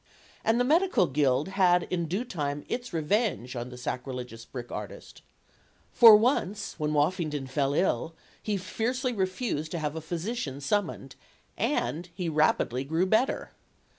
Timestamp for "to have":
9.73-9.95